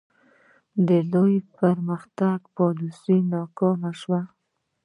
د 0.87 0.89
لوی 1.11 1.35
پرمختګ 1.57 2.39
پالیسي 2.57 3.17
ناکامه 3.33 3.91
شوه. 4.01 4.21